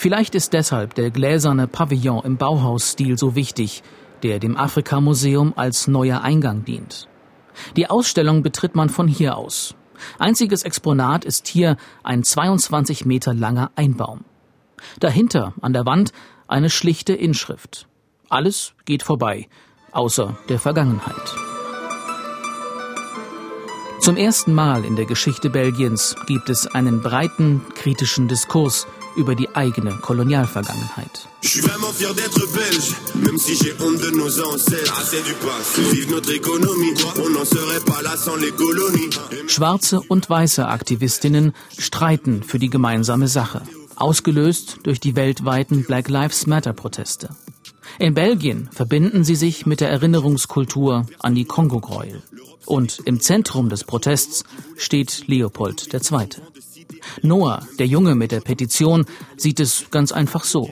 Vielleicht 0.00 0.34
ist 0.34 0.54
deshalb 0.54 0.94
der 0.94 1.10
gläserne 1.10 1.66
Pavillon 1.66 2.24
im 2.24 2.38
Bauhausstil 2.38 3.18
so 3.18 3.34
wichtig, 3.34 3.82
der 4.22 4.38
dem 4.38 4.56
Afrika-Museum 4.56 5.52
als 5.56 5.88
neuer 5.88 6.22
Eingang 6.22 6.64
dient. 6.64 7.06
Die 7.76 7.90
Ausstellung 7.90 8.42
betritt 8.42 8.74
man 8.74 8.88
von 8.88 9.08
hier 9.08 9.36
aus. 9.36 9.74
Einziges 10.18 10.62
Exponat 10.62 11.26
ist 11.26 11.48
hier 11.48 11.76
ein 12.02 12.24
22 12.24 13.04
Meter 13.04 13.34
langer 13.34 13.72
Einbaum. 13.76 14.24
Dahinter 15.00 15.52
an 15.60 15.74
der 15.74 15.84
Wand 15.84 16.14
eine 16.48 16.70
schlichte 16.70 17.12
Inschrift. 17.12 17.86
Alles 18.30 18.72
geht 18.86 19.02
vorbei, 19.02 19.48
außer 19.92 20.34
der 20.48 20.60
Vergangenheit. 20.60 21.34
Zum 24.00 24.16
ersten 24.16 24.54
Mal 24.54 24.86
in 24.86 24.96
der 24.96 25.04
Geschichte 25.04 25.50
Belgiens 25.50 26.16
gibt 26.26 26.48
es 26.48 26.66
einen 26.66 27.02
breiten 27.02 27.60
kritischen 27.74 28.28
Diskurs 28.28 28.86
über 29.16 29.34
die 29.34 29.54
eigene 29.54 29.92
Kolonialvergangenheit. 29.92 31.28
Schwarze 39.46 40.00
und 40.00 40.30
weiße 40.30 40.68
Aktivistinnen 40.68 41.52
streiten 41.78 42.42
für 42.42 42.58
die 42.58 42.70
gemeinsame 42.70 43.28
Sache, 43.28 43.62
ausgelöst 43.96 44.78
durch 44.82 45.00
die 45.00 45.16
weltweiten 45.16 45.84
Black 45.84 46.08
Lives 46.08 46.46
Matter 46.46 46.72
Proteste. 46.72 47.30
In 47.98 48.14
Belgien 48.14 48.68
verbinden 48.72 49.24
sie 49.24 49.34
sich 49.34 49.66
mit 49.66 49.80
der 49.80 49.90
Erinnerungskultur 49.90 51.06
an 51.18 51.34
die 51.34 51.44
Kongo-Gräuel. 51.44 52.22
Und 52.66 53.00
im 53.04 53.20
Zentrum 53.20 53.68
des 53.68 53.84
Protests 53.84 54.44
steht 54.76 55.26
Leopold 55.26 55.92
II. 55.92 56.28
Noah, 57.22 57.66
der 57.78 57.86
Junge 57.86 58.14
mit 58.14 58.32
der 58.32 58.40
Petition, 58.40 59.06
sieht 59.36 59.60
es 59.60 59.86
ganz 59.90 60.12
einfach 60.12 60.44
so. 60.44 60.70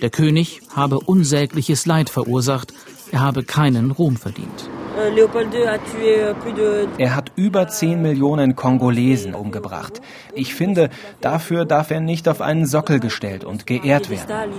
Der 0.00 0.10
König 0.10 0.60
habe 0.74 1.00
unsägliches 1.00 1.86
Leid 1.86 2.10
verursacht, 2.10 2.72
er 3.10 3.20
habe 3.20 3.42
keinen 3.42 3.90
Ruhm 3.90 4.16
verdient. 4.16 4.70
Er 6.98 7.14
hat 7.14 7.32
über 7.36 7.68
10 7.68 8.02
Millionen 8.02 8.56
Kongolesen 8.56 9.34
umgebracht. 9.34 10.00
Ich 10.34 10.54
finde, 10.54 10.90
dafür 11.20 11.64
darf 11.64 11.90
er 11.90 12.00
nicht 12.00 12.28
auf 12.28 12.40
einen 12.40 12.66
Sockel 12.66 12.98
gestellt 12.98 13.44
und 13.44 13.66
geehrt 13.66 14.10
werden. 14.10 14.52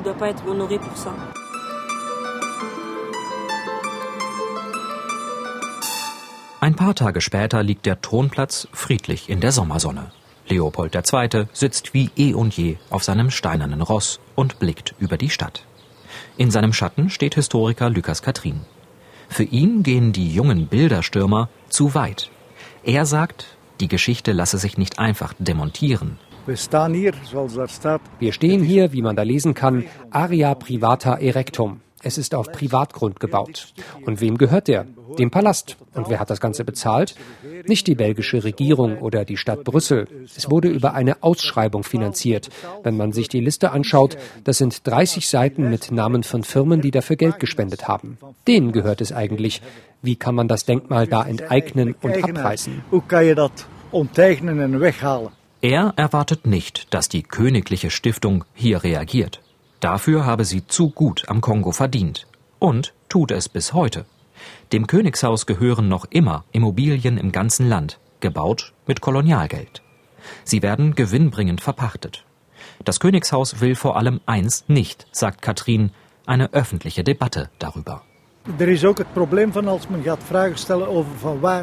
Ein 6.61 6.75
paar 6.75 6.95
Tage 6.95 7.21
später 7.21 7.63
liegt 7.63 7.85
der 7.85 8.01
Thronplatz 8.01 8.67
friedlich 8.73 9.29
in 9.29 9.39
der 9.39 9.51
Sommersonne. 9.51 10.11
Leopold 10.49 10.95
II. 10.95 11.47
sitzt 11.53 11.93
wie 11.93 12.09
eh 12.17 12.33
und 12.33 12.55
je 12.55 12.77
auf 12.89 13.03
seinem 13.03 13.31
steinernen 13.31 13.81
Ross 13.81 14.19
und 14.35 14.59
blickt 14.59 14.95
über 14.99 15.17
die 15.17 15.29
Stadt. 15.29 15.65
In 16.37 16.51
seinem 16.51 16.73
Schatten 16.73 17.09
steht 17.09 17.35
Historiker 17.35 17.89
Lukas 17.89 18.21
Katrin. 18.21 18.61
Für 19.29 19.43
ihn 19.43 19.83
gehen 19.83 20.11
die 20.11 20.33
jungen 20.33 20.67
Bilderstürmer 20.67 21.49
zu 21.69 21.93
weit. 21.93 22.31
Er 22.83 23.05
sagt, 23.05 23.45
die 23.79 23.87
Geschichte 23.87 24.31
lasse 24.31 24.57
sich 24.57 24.77
nicht 24.77 24.99
einfach 24.99 25.33
demontieren. 25.37 26.17
Wir 26.45 28.33
stehen 28.33 28.63
hier, 28.63 28.91
wie 28.91 29.01
man 29.01 29.15
da 29.15 29.23
lesen 29.23 29.53
kann, 29.53 29.85
aria 30.09 30.55
privata 30.55 31.15
erectum, 31.15 31.81
es 32.03 32.17
ist 32.17 32.33
auf 32.33 32.51
Privatgrund 32.51 33.19
gebaut. 33.19 33.73
Und 34.05 34.21
wem 34.21 34.37
gehört 34.37 34.67
der? 34.67 34.85
Dem 35.17 35.31
Palast. 35.31 35.77
Und 35.93 36.09
wer 36.09 36.19
hat 36.19 36.29
das 36.29 36.39
Ganze 36.39 36.63
bezahlt? 36.63 37.15
Nicht 37.67 37.87
die 37.87 37.95
belgische 37.95 38.43
Regierung 38.43 38.99
oder 38.99 39.25
die 39.25 39.37
Stadt 39.37 39.63
Brüssel. 39.63 40.07
Es 40.35 40.49
wurde 40.49 40.69
über 40.69 40.93
eine 40.93 41.23
Ausschreibung 41.23 41.83
finanziert. 41.83 42.49
Wenn 42.83 42.95
man 42.95 43.11
sich 43.11 43.27
die 43.27 43.41
Liste 43.41 43.71
anschaut, 43.71 44.17
das 44.43 44.57
sind 44.57 44.87
30 44.87 45.27
Seiten 45.27 45.69
mit 45.69 45.91
Namen 45.91 46.23
von 46.23 46.43
Firmen, 46.43 46.81
die 46.81 46.91
dafür 46.91 47.15
Geld 47.15 47.39
gespendet 47.39 47.87
haben. 47.87 48.17
Denen 48.47 48.71
gehört 48.71 49.01
es 49.01 49.11
eigentlich. 49.11 49.61
Wie 50.01 50.15
kann 50.15 50.35
man 50.35 50.47
das 50.47 50.65
Denkmal 50.65 51.07
da 51.07 51.23
enteignen 51.23 51.95
und 52.01 52.23
abreißen? 52.23 52.83
Er 55.61 55.93
erwartet 55.97 56.47
nicht, 56.47 56.93
dass 56.93 57.09
die 57.09 57.23
königliche 57.23 57.89
Stiftung 57.89 58.45
hier 58.53 58.83
reagiert. 58.83 59.41
Dafür 59.79 60.25
habe 60.25 60.45
sie 60.45 60.67
zu 60.67 60.89
gut 60.89 61.29
am 61.29 61.41
Kongo 61.41 61.71
verdient 61.71 62.27
und 62.59 62.93
tut 63.07 63.31
es 63.31 63.47
bis 63.47 63.73
heute. 63.73 64.05
Dem 64.71 64.87
Königshaus 64.87 65.45
gehören 65.45 65.87
noch 65.87 66.05
immer 66.09 66.43
Immobilien 66.51 67.17
im 67.17 67.31
ganzen 67.31 67.67
Land, 67.67 67.99
gebaut 68.19 68.73
mit 68.87 69.01
Kolonialgeld. 69.01 69.81
Sie 70.43 70.61
werden 70.61 70.95
gewinnbringend 70.95 71.61
verpachtet. 71.61 72.25
Das 72.83 72.99
Königshaus 72.99 73.61
will 73.61 73.75
vor 73.75 73.97
allem 73.97 74.19
eins 74.25 74.65
nicht, 74.67 75.07
sagt 75.11 75.41
Katrin, 75.41 75.91
eine 76.25 76.53
öffentliche 76.53 77.03
Debatte 77.03 77.49
darüber. 77.57 78.03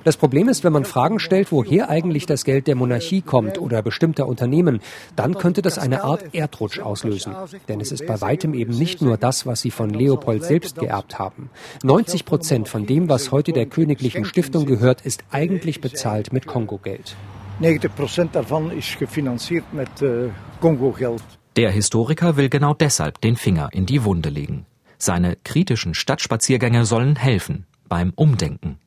Das 0.04 0.16
Problem 0.16 0.48
ist, 0.48 0.64
wenn 0.64 0.72
man 0.72 0.84
Fragen 0.84 1.18
stellt, 1.18 1.52
woher 1.52 1.90
eigentlich 1.90 2.26
das 2.26 2.44
Geld 2.44 2.66
der 2.66 2.76
Monarchie 2.76 3.22
kommt 3.22 3.58
oder 3.58 3.82
bestimmter 3.82 4.26
Unternehmen, 4.26 4.80
dann 5.16 5.36
könnte 5.36 5.62
das 5.62 5.78
eine 5.78 6.04
Art 6.04 6.34
Erdrutsch 6.34 6.78
auslösen. 6.78 7.34
Denn 7.68 7.80
es 7.80 7.92
ist 7.92 8.06
bei 8.06 8.20
weitem 8.20 8.54
eben 8.54 8.76
nicht 8.76 9.02
nur 9.02 9.16
das, 9.16 9.46
was 9.46 9.62
sie 9.62 9.70
von 9.70 9.90
Leopold 9.90 10.44
selbst 10.44 10.78
geerbt 10.78 11.18
haben. 11.18 11.50
90 11.82 12.24
Prozent 12.24 12.68
von 12.68 12.86
dem, 12.86 13.08
was 13.08 13.32
heute 13.32 13.52
der 13.52 13.66
königlichen 13.66 14.24
Stiftung 14.24 14.66
gehört, 14.66 15.00
ist 15.00 15.24
eigentlich 15.30 15.80
bezahlt 15.80 16.32
mit 16.32 16.46
Kongo-Geld. 16.46 17.16
90 17.60 17.94
Prozent 17.94 18.34
davon 18.34 18.70
ist 18.70 18.98
gefinanziert 18.98 19.64
mit 19.72 20.02
äh, 20.02 20.28
Kongo-Geld. 20.60 21.22
Der 21.56 21.70
Historiker 21.70 22.36
will 22.36 22.50
genau 22.50 22.74
deshalb 22.74 23.20
den 23.22 23.34
Finger 23.36 23.70
in 23.72 23.86
die 23.86 24.04
Wunde 24.04 24.28
legen. 24.28 24.66
Seine 24.98 25.36
kritischen 25.36 25.94
Stadtspaziergänge 25.94 26.84
sollen 26.84 27.16
helfen 27.16 27.66
beim 27.88 28.12
Umdenken. 28.14 28.78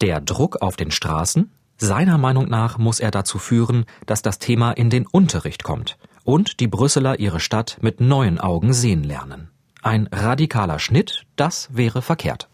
Der 0.00 0.20
Druck 0.20 0.62
auf 0.62 0.76
den 0.76 0.90
Straßen, 0.90 1.50
seiner 1.76 2.18
Meinung 2.18 2.48
nach 2.48 2.78
muss 2.78 3.00
er 3.00 3.10
dazu 3.10 3.38
führen, 3.38 3.84
dass 4.06 4.22
das 4.22 4.38
Thema 4.38 4.72
in 4.72 4.90
den 4.90 5.06
Unterricht 5.06 5.62
kommt 5.62 5.96
und 6.24 6.60
die 6.60 6.66
Brüsseler 6.66 7.20
ihre 7.20 7.40
Stadt 7.40 7.78
mit 7.80 8.00
neuen 8.00 8.38
Augen 8.40 8.72
sehen 8.72 9.04
lernen. 9.04 9.50
Ein 9.82 10.08
radikaler 10.10 10.78
Schnitt, 10.78 11.24
das 11.36 11.68
wäre 11.72 12.02
verkehrt. 12.02 12.48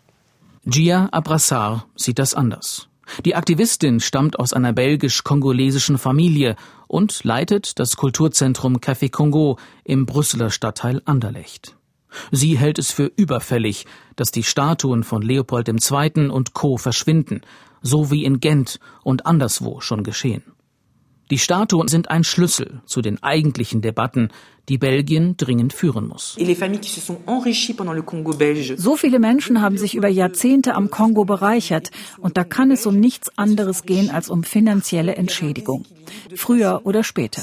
Gia 0.67 1.09
Abrassar 1.11 1.87
sieht 1.97 2.19
das 2.19 2.35
anders. 2.35 2.89
Die 3.25 3.35
Aktivistin 3.35 4.01
stammt 4.01 4.39
aus 4.39 4.53
einer 4.53 4.73
belgisch-kongolesischen 4.73 5.99
Familie 5.99 6.57
und 6.87 7.25
leitet 7.25 7.79
das 7.79 7.97
Kulturzentrum 7.97 8.77
Café 8.77 9.11
Congo 9.11 9.59
im 9.85 10.07
Brüsseler 10.07 10.51
Stadtteil 10.51 11.03
Anderlecht. 11.05 11.77
Sie 12.31 12.59
hält 12.59 12.79
es 12.79 12.91
für 12.93 13.11
überfällig, 13.17 13.87
dass 14.17 14.31
die 14.31 14.43
Statuen 14.43 15.05
von 15.05 15.23
Leopold 15.23 15.69
II. 15.69 16.29
und 16.29 16.55
Co. 16.55 16.77
verschwinden, 16.77 17.43
so 17.83 18.11
wie 18.11 18.25
in 18.25 18.41
Gent 18.41 18.81
und 19.03 19.27
anderswo 19.27 19.81
schon 19.81 20.03
geschehen. 20.03 20.54
Die 21.31 21.39
Statuen 21.39 21.89
sind 21.89 22.11
ein 22.11 22.23
Schlüssel 22.23 22.83
zu 22.85 23.01
den 23.01 23.23
eigentlichen 23.23 23.81
Debatten, 23.81 24.29
die 24.69 24.79
Belgien 24.79 25.37
dringend 25.37 25.73
führen 25.73 26.07
muss. 26.07 26.37
So 28.77 28.97
viele 28.97 29.19
Menschen 29.19 29.61
haben 29.61 29.79
sich 29.79 29.95
über 29.95 30.09
Jahrzehnte 30.09 30.75
am 30.75 30.91
Kongo 30.91 31.25
bereichert 31.25 31.91
und 32.19 32.37
da 32.37 32.45
kann 32.45 32.71
es 32.71 32.87
um 32.87 32.99
nichts 32.99 33.37
anderes 33.39 33.83
gehen 33.85 34.11
als 34.11 34.29
um 34.31 34.43
finanzielle 34.43 35.17
Entschädigung. 35.17 35.85
Früher 36.35 36.83
oder 36.85 37.03
später. 37.05 37.43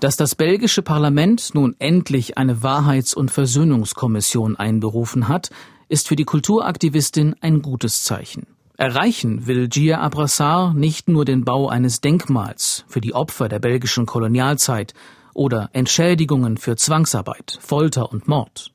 Dass 0.00 0.16
das 0.16 0.34
belgische 0.34 0.82
Parlament 0.82 1.54
nun 1.54 1.76
endlich 1.78 2.38
eine 2.38 2.62
Wahrheits- 2.62 3.14
und 3.14 3.30
Versöhnungskommission 3.30 4.56
einberufen 4.56 5.28
hat, 5.28 5.50
ist 5.88 6.08
für 6.08 6.16
die 6.16 6.24
Kulturaktivistin 6.24 7.34
ein 7.40 7.62
gutes 7.62 8.02
Zeichen. 8.02 8.46
Erreichen 8.78 9.46
will 9.46 9.68
Gia 9.68 10.00
Abrassar 10.00 10.72
nicht 10.72 11.08
nur 11.08 11.24
den 11.24 11.44
Bau 11.44 11.68
eines 11.68 12.00
Denkmals 12.00 12.84
für 12.88 13.00
die 13.00 13.12
Opfer 13.12 13.48
der 13.48 13.58
belgischen 13.58 14.06
Kolonialzeit, 14.06 14.94
oder 15.38 15.70
Entschädigungen 15.72 16.56
für 16.56 16.76
Zwangsarbeit, 16.76 17.58
Folter 17.60 18.10
und 18.10 18.26
Mord. 18.26 18.72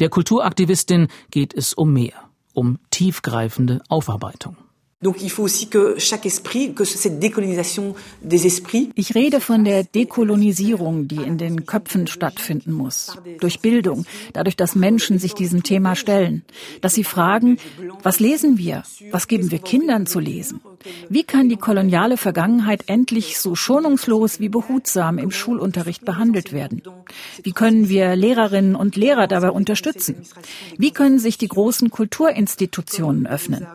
Der 0.00 0.08
Kulturaktivistin 0.08 1.08
geht 1.30 1.52
es 1.54 1.74
um 1.74 1.92
mehr, 1.92 2.30
um 2.54 2.78
tiefgreifende 2.90 3.82
Aufarbeitung. 3.88 4.56
Ich 5.02 5.34
rede 9.14 9.40
von 9.40 9.64
der 9.64 9.84
Dekolonisierung, 9.84 11.08
die 11.08 11.16
in 11.16 11.38
den 11.38 11.64
Köpfen 11.64 12.06
stattfinden 12.06 12.72
muss. 12.72 13.16
Durch 13.40 13.60
Bildung, 13.60 14.04
dadurch, 14.34 14.56
dass 14.56 14.74
Menschen 14.74 15.18
sich 15.18 15.32
diesem 15.32 15.62
Thema 15.62 15.96
stellen. 15.96 16.42
Dass 16.82 16.92
sie 16.92 17.04
fragen, 17.04 17.56
was 18.02 18.20
lesen 18.20 18.58
wir? 18.58 18.82
Was 19.10 19.26
geben 19.26 19.50
wir 19.50 19.60
Kindern 19.60 20.04
zu 20.04 20.20
lesen? 20.20 20.60
Wie 21.08 21.24
kann 21.24 21.48
die 21.48 21.56
koloniale 21.56 22.18
Vergangenheit 22.18 22.82
endlich 22.86 23.38
so 23.38 23.54
schonungslos 23.54 24.38
wie 24.38 24.50
behutsam 24.50 25.16
im 25.16 25.30
Schulunterricht 25.30 26.04
behandelt 26.04 26.52
werden? 26.52 26.82
Wie 27.42 27.52
können 27.52 27.88
wir 27.88 28.16
Lehrerinnen 28.16 28.74
und 28.74 28.96
Lehrer 28.96 29.28
dabei 29.28 29.50
unterstützen? 29.50 30.26
Wie 30.76 30.90
können 30.90 31.18
sich 31.18 31.38
die 31.38 31.48
großen 31.48 31.88
Kulturinstitutionen 31.88 33.26
öffnen? 33.26 33.66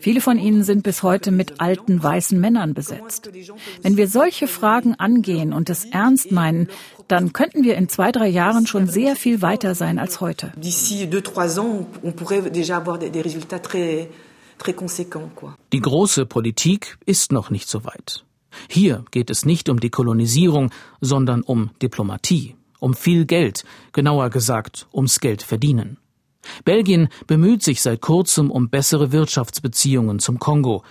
Viele 0.00 0.20
von 0.20 0.38
ihnen 0.38 0.65
sind 0.66 0.82
bis 0.82 1.02
heute 1.02 1.30
mit 1.30 1.60
alten 1.60 2.02
weißen 2.02 2.38
Männern 2.38 2.74
besetzt. 2.74 3.30
Wenn 3.82 3.96
wir 3.96 4.08
solche 4.08 4.46
Fragen 4.48 4.94
angehen 4.96 5.54
und 5.54 5.70
es 5.70 5.86
ernst 5.86 6.32
meinen, 6.32 6.68
dann 7.08 7.32
könnten 7.32 7.64
wir 7.64 7.76
in 7.76 7.88
zwei, 7.88 8.12
drei 8.12 8.28
Jahren 8.28 8.66
schon 8.66 8.86
sehr 8.88 9.16
viel 9.16 9.40
weiter 9.40 9.74
sein 9.74 9.98
als 9.98 10.20
heute. 10.20 10.52
Die 15.72 15.80
große 15.80 16.26
Politik 16.26 16.98
ist 17.06 17.32
noch 17.32 17.50
nicht 17.50 17.68
so 17.68 17.84
weit. 17.84 18.24
Hier 18.68 19.04
geht 19.10 19.30
es 19.30 19.44
nicht 19.44 19.68
um 19.68 19.80
die 19.80 19.90
Kolonisierung, 19.90 20.70
sondern 21.00 21.42
um 21.42 21.70
Diplomatie, 21.82 22.56
um 22.80 22.94
viel 22.94 23.26
Geld, 23.26 23.64
genauer 23.92 24.30
gesagt 24.30 24.86
ums 24.92 25.20
Geld 25.20 25.42
verdienen. 25.42 25.98
Belgien 26.64 27.08
bemüht 27.26 27.62
sich 27.62 27.82
seit 27.82 28.00
kurzem 28.00 28.50
um 28.50 28.68
bessere 28.68 29.12
Wirtschaftsbeziehungen 29.12 30.18
zum 30.18 30.38
Kongo. 30.38 30.82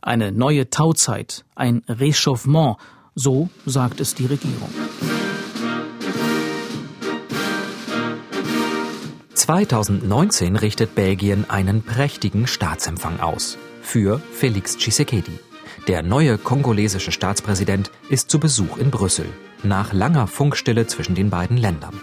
Eine 0.00 0.32
neue 0.32 0.70
Tauzeit, 0.70 1.44
ein 1.54 1.82
Rechauffement, 1.88 2.76
so 3.14 3.48
sagt 3.66 4.00
es 4.00 4.14
die 4.14 4.26
Regierung. 4.26 4.70
2019 9.34 10.54
richtet 10.54 10.94
Belgien 10.94 11.50
einen 11.50 11.82
prächtigen 11.82 12.46
Staatsempfang 12.46 13.18
aus 13.18 13.58
für 13.82 14.20
Felix 14.32 14.76
Tshisekedi. 14.76 15.38
Der 15.88 16.02
neue 16.04 16.38
kongolesische 16.38 17.10
Staatspräsident 17.10 17.90
ist 18.08 18.30
zu 18.30 18.38
Besuch 18.38 18.78
in 18.78 18.92
Brüssel, 18.92 19.26
nach 19.64 19.92
langer 19.92 20.28
Funkstille 20.28 20.86
zwischen 20.86 21.16
den 21.16 21.30
beiden 21.30 21.56
Ländern. 21.56 22.00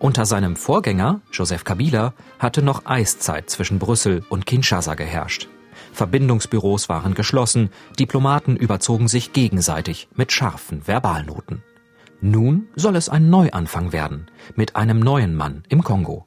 Unter 0.00 0.24
seinem 0.24 0.56
Vorgänger, 0.56 1.20
Joseph 1.30 1.62
Kabila, 1.62 2.14
hatte 2.38 2.62
noch 2.62 2.86
Eiszeit 2.86 3.50
zwischen 3.50 3.78
Brüssel 3.78 4.24
und 4.30 4.46
Kinshasa 4.46 4.94
geherrscht. 4.94 5.46
Verbindungsbüros 5.92 6.88
waren 6.88 7.12
geschlossen, 7.12 7.68
Diplomaten 7.98 8.56
überzogen 8.56 9.08
sich 9.08 9.34
gegenseitig 9.34 10.08
mit 10.14 10.32
scharfen 10.32 10.86
Verbalnoten. 10.86 11.62
Nun 12.22 12.68
soll 12.76 12.96
es 12.96 13.10
ein 13.10 13.28
Neuanfang 13.28 13.92
werden, 13.92 14.30
mit 14.56 14.74
einem 14.74 15.00
neuen 15.00 15.36
Mann 15.36 15.64
im 15.68 15.84
Kongo. 15.84 16.24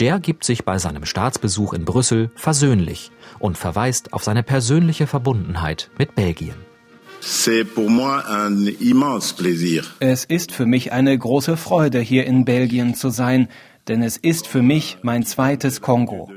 Der 0.00 0.18
gibt 0.18 0.42
sich 0.42 0.64
bei 0.64 0.78
seinem 0.78 1.04
Staatsbesuch 1.04 1.74
in 1.74 1.84
Brüssel 1.84 2.30
versöhnlich 2.34 3.10
und 3.38 3.58
verweist 3.58 4.14
auf 4.14 4.24
seine 4.24 4.42
persönliche 4.42 5.06
Verbundenheit 5.06 5.90
mit 5.98 6.14
Belgien. 6.14 6.71
Es 10.00 10.24
ist 10.24 10.52
für 10.52 10.66
mich 10.66 10.92
eine 10.92 11.16
große 11.16 11.56
Freude, 11.56 12.00
hier 12.00 12.26
in 12.26 12.44
Belgien 12.44 12.94
zu 12.94 13.10
sein, 13.10 13.48
denn 13.86 14.02
es 14.02 14.16
ist 14.16 14.48
für 14.48 14.62
mich 14.62 14.98
mein 15.02 15.24
zweites 15.24 15.80
Kongo. 15.80 16.32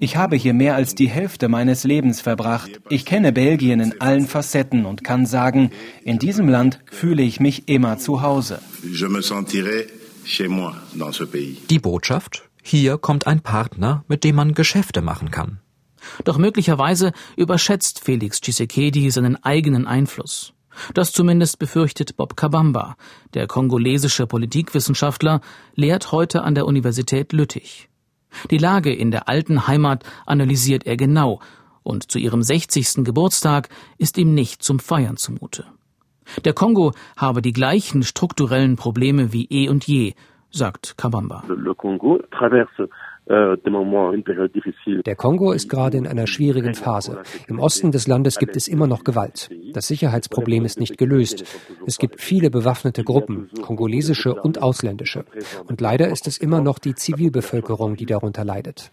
Ich 0.00 0.16
habe 0.16 0.36
hier 0.36 0.52
mehr 0.52 0.74
als 0.74 0.94
die 0.94 1.08
Hälfte 1.08 1.48
meines 1.48 1.84
Lebens 1.84 2.20
verbracht. 2.20 2.80
Ich 2.88 3.04
kenne 3.04 3.32
Belgien 3.32 3.78
in 3.80 4.00
allen 4.00 4.26
Facetten 4.26 4.86
und 4.86 5.04
kann 5.04 5.24
sagen, 5.24 5.70
in 6.04 6.18
diesem 6.18 6.48
Land 6.48 6.80
fühle 6.90 7.22
ich 7.22 7.38
mich 7.38 7.68
immer 7.68 7.98
zu 7.98 8.22
Hause. 8.22 8.60
Die 11.70 11.78
Botschaft? 11.78 12.48
Hier 12.62 12.98
kommt 12.98 13.26
ein 13.26 13.40
Partner, 13.40 14.04
mit 14.08 14.24
dem 14.24 14.36
man 14.36 14.54
Geschäfte 14.54 15.00
machen 15.00 15.30
kann. 15.30 15.60
Doch 16.24 16.38
möglicherweise 16.38 17.12
überschätzt 17.36 18.00
Felix 18.04 18.40
Tshisekedi 18.40 19.10
seinen 19.10 19.42
eigenen 19.42 19.86
Einfluss. 19.86 20.52
Das 20.92 21.12
zumindest 21.12 21.58
befürchtet 21.58 22.16
Bob 22.16 22.36
Kabamba. 22.36 22.96
Der 23.34 23.46
kongolesische 23.46 24.26
Politikwissenschaftler 24.26 25.40
lehrt 25.74 26.12
heute 26.12 26.42
an 26.42 26.54
der 26.54 26.66
Universität 26.66 27.32
Lüttich. 27.32 27.88
Die 28.50 28.58
Lage 28.58 28.92
in 28.92 29.10
der 29.10 29.28
alten 29.28 29.68
Heimat 29.68 30.04
analysiert 30.26 30.86
er 30.86 30.96
genau, 30.96 31.40
und 31.82 32.10
zu 32.10 32.18
ihrem 32.18 32.42
60. 32.42 33.04
Geburtstag 33.04 33.68
ist 33.98 34.18
ihm 34.18 34.34
nicht 34.34 34.62
zum 34.62 34.80
Feiern 34.80 35.16
zumute. 35.16 35.66
Der 36.44 36.54
Kongo 36.54 36.92
habe 37.16 37.42
die 37.42 37.52
gleichen 37.52 38.02
strukturellen 38.02 38.76
Probleme 38.76 39.32
wie 39.32 39.46
eh 39.50 39.68
und 39.68 39.86
je, 39.86 40.14
sagt 40.50 40.96
Kabamba. 40.96 41.44
Le 41.48 41.74
Congo 41.74 42.20
traverse 42.30 42.88
Der 43.26 45.16
Kongo 45.16 45.52
ist 45.52 45.68
gerade 45.70 45.96
in 45.96 46.06
einer 46.06 46.26
schwierigen 46.26 46.74
Phase. 46.74 47.22
Im 47.48 47.58
Osten 47.58 47.90
des 47.90 48.06
Landes 48.06 48.38
gibt 48.38 48.54
es 48.56 48.68
immer 48.68 48.86
noch 48.86 49.02
Gewalt. 49.02 49.50
Das 49.72 49.86
Sicherheitsproblem 49.88 50.64
ist 50.64 50.78
nicht 50.78 50.98
gelöst. 50.98 51.44
Es 51.86 51.98
gibt 51.98 52.20
viele 52.20 52.50
bewaffnete 52.50 53.02
Gruppen, 53.02 53.48
kongolesische 53.62 54.34
und 54.34 54.60
ausländische. 54.62 55.24
Und 55.66 55.80
leider 55.80 56.08
ist 56.08 56.26
es 56.26 56.36
immer 56.38 56.60
noch 56.60 56.78
die 56.78 56.94
Zivilbevölkerung, 56.94 57.96
die 57.96 58.06
darunter 58.06 58.44
leidet. 58.44 58.90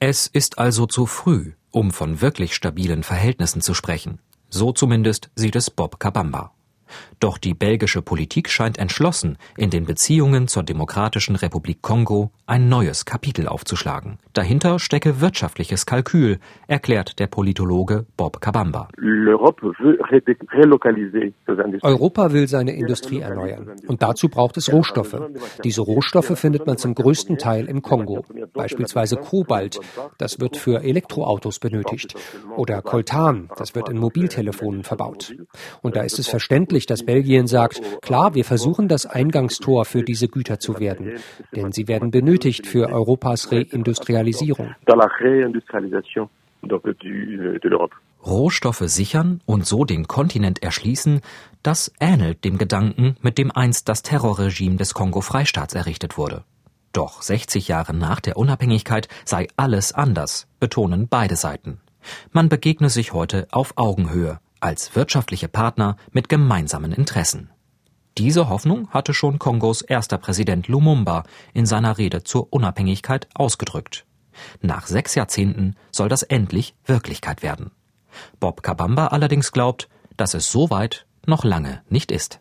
Es 0.00 0.26
ist 0.28 0.58
also 0.58 0.86
zu 0.86 1.06
früh, 1.06 1.52
um 1.72 1.90
von 1.90 2.20
wirklich 2.22 2.54
stabilen 2.54 3.02
Verhältnissen 3.02 3.60
zu 3.60 3.74
sprechen. 3.74 4.20
So 4.48 4.72
zumindest 4.72 5.30
sieht 5.34 5.56
es 5.56 5.70
Bob 5.70 5.98
Kabamba. 5.98 6.55
Doch 7.20 7.38
die 7.38 7.54
belgische 7.54 8.02
Politik 8.02 8.48
scheint 8.48 8.78
entschlossen, 8.78 9.38
in 9.56 9.70
den 9.70 9.86
Beziehungen 9.86 10.48
zur 10.48 10.62
Demokratischen 10.62 11.36
Republik 11.36 11.82
Kongo 11.82 12.30
ein 12.46 12.68
neues 12.68 13.04
Kapitel 13.04 13.48
aufzuschlagen. 13.48 14.18
Dahinter 14.32 14.78
stecke 14.78 15.20
wirtschaftliches 15.20 15.86
Kalkül, 15.86 16.38
erklärt 16.68 17.18
der 17.18 17.26
Politologe 17.26 18.06
Bob 18.16 18.40
Kabamba. 18.40 18.88
Europa 21.82 22.32
will 22.32 22.48
seine 22.48 22.72
Industrie 22.72 23.20
erneuern. 23.20 23.70
Und 23.88 24.02
dazu 24.02 24.28
braucht 24.28 24.56
es 24.56 24.72
Rohstoffe. 24.72 25.16
Diese 25.64 25.80
Rohstoffe 25.80 26.38
findet 26.38 26.66
man 26.66 26.76
zum 26.76 26.94
größten 26.94 27.38
Teil 27.38 27.66
im 27.66 27.82
Kongo. 27.82 28.24
Beispielsweise 28.52 29.16
Kobalt, 29.16 29.80
das 30.18 30.38
wird 30.38 30.56
für 30.56 30.82
Elektroautos 30.82 31.58
benötigt. 31.58 32.14
Oder 32.56 32.82
Coltan, 32.82 33.48
das 33.56 33.74
wird 33.74 33.88
in 33.88 33.98
Mobiltelefonen 33.98 34.84
verbaut. 34.84 35.34
Und 35.82 35.96
da 35.96 36.02
ist 36.02 36.18
es 36.18 36.28
verständlich, 36.28 36.75
dass 36.84 37.02
Belgien 37.02 37.46
sagt, 37.46 37.80
klar, 38.02 38.34
wir 38.34 38.44
versuchen 38.44 38.88
das 38.88 39.06
Eingangstor 39.06 39.86
für 39.86 40.02
diese 40.02 40.28
Güter 40.28 40.58
zu 40.58 40.78
werden, 40.78 41.14
denn 41.54 41.72
sie 41.72 41.88
werden 41.88 42.10
benötigt 42.10 42.66
für 42.66 42.90
Europas 42.90 43.50
Reindustrialisierung. 43.50 44.74
Rohstoffe 48.26 48.82
sichern 48.86 49.40
und 49.46 49.64
so 49.64 49.84
den 49.84 50.08
Kontinent 50.08 50.62
erschließen, 50.62 51.20
das 51.62 51.92
ähnelt 52.00 52.44
dem 52.44 52.58
Gedanken, 52.58 53.16
mit 53.22 53.38
dem 53.38 53.52
einst 53.52 53.88
das 53.88 54.02
Terrorregime 54.02 54.76
des 54.76 54.92
Kongo-Freistaats 54.94 55.74
errichtet 55.74 56.18
wurde. 56.18 56.44
Doch 56.92 57.22
60 57.22 57.68
Jahre 57.68 57.94
nach 57.94 58.20
der 58.20 58.36
Unabhängigkeit 58.36 59.08
sei 59.24 59.48
alles 59.56 59.92
anders, 59.92 60.48
betonen 60.60 61.08
beide 61.08 61.36
Seiten. 61.36 61.80
Man 62.32 62.48
begegne 62.48 62.88
sich 62.88 63.12
heute 63.12 63.46
auf 63.50 63.74
Augenhöhe, 63.76 64.38
als 64.60 64.94
wirtschaftliche 64.96 65.48
Partner 65.48 65.96
mit 66.12 66.28
gemeinsamen 66.28 66.92
Interessen. 66.92 67.50
Diese 68.18 68.48
Hoffnung 68.48 68.88
hatte 68.90 69.12
schon 69.12 69.38
Kongos 69.38 69.82
erster 69.82 70.16
Präsident 70.18 70.68
Lumumba 70.68 71.24
in 71.52 71.66
seiner 71.66 71.98
Rede 71.98 72.24
zur 72.24 72.52
Unabhängigkeit 72.52 73.28
ausgedrückt. 73.34 74.06
Nach 74.60 74.86
sechs 74.86 75.14
Jahrzehnten 75.14 75.76
soll 75.92 76.08
das 76.08 76.22
endlich 76.22 76.74
Wirklichkeit 76.84 77.42
werden. 77.42 77.70
Bob 78.40 78.62
Kabamba 78.62 79.08
allerdings 79.08 79.52
glaubt, 79.52 79.88
dass 80.16 80.34
es 80.34 80.50
so 80.50 80.70
weit 80.70 81.05
noch 81.26 81.44
lange 81.44 81.82
nicht 81.88 82.12
ist. 82.12 82.40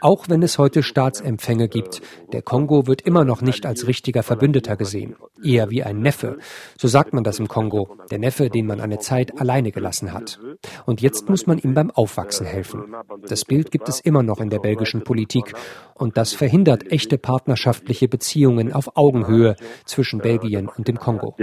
Auch 0.00 0.28
wenn 0.28 0.42
es 0.42 0.58
heute 0.58 0.82
Staatsempfänge 0.82 1.68
gibt, 1.68 2.00
der 2.32 2.42
Kongo 2.42 2.86
wird 2.86 3.02
immer 3.02 3.24
noch 3.24 3.42
nicht 3.42 3.66
als 3.66 3.86
richtiger 3.86 4.22
Verbündeter 4.22 4.76
gesehen, 4.76 5.16
eher 5.42 5.70
wie 5.70 5.82
ein 5.82 6.00
Neffe. 6.00 6.38
So 6.76 6.88
sagt 6.88 7.12
man 7.12 7.24
das 7.24 7.38
im 7.38 7.48
Kongo, 7.48 7.96
der 8.10 8.18
Neffe, 8.18 8.50
den 8.50 8.66
man 8.66 8.80
eine 8.80 8.98
Zeit 8.98 9.40
alleine 9.40 9.70
gelassen 9.70 10.12
hat. 10.12 10.40
Und 10.86 11.00
jetzt 11.00 11.28
muss 11.28 11.46
man 11.46 11.58
ihm 11.58 11.74
beim 11.74 11.90
Aufwachsen 11.90 12.46
helfen. 12.46 12.94
Das 13.28 13.44
Bild 13.44 13.70
gibt 13.70 13.88
es 13.88 14.00
immer 14.00 14.22
noch 14.22 14.40
in 14.40 14.50
der 14.50 14.58
belgischen 14.58 15.04
Politik 15.04 15.52
und 15.94 16.16
das 16.16 16.32
verhindert 16.32 16.90
echte 16.90 17.18
partnerschaftliche 17.18 18.08
Beziehungen 18.08 18.72
auf 18.72 18.96
Augenhöhe 18.96 19.56
zwischen 19.84 20.20
Belgien 20.20 20.68
und 20.68 20.88
dem 20.88 20.96
Kongo. 20.98 21.36